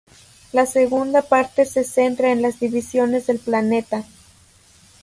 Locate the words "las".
2.41-2.59